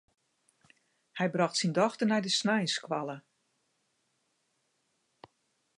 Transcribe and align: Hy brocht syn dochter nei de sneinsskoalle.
Hy 1.17 1.27
brocht 1.33 1.57
syn 1.59 1.73
dochter 1.79 2.07
nei 2.09 2.21
de 2.25 2.31
sneinsskoalle. 2.33 3.17